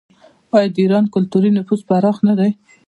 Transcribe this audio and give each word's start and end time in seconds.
آیا 0.55 0.69
د 0.73 0.77
ایران 0.83 1.05
کلتوري 1.15 1.49
نفوذ 1.57 1.81
پراخ 1.87 2.17
نه 2.27 2.33
دی؟ 2.39 2.51